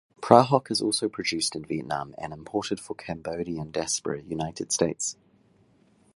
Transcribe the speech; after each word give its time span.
Prahok 0.19 0.71
is 0.71 0.81
also 0.81 1.07
produced 1.07 1.55
in 1.55 1.63
Vietnam 1.63 2.15
and 2.17 2.33
imported 2.33 2.79
for 2.79 2.95
Cambodian 2.95 3.69
diaspora 3.69 4.23
United 4.23 4.71
States. 4.71 5.15